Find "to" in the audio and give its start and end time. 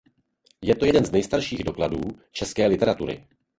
0.75-0.85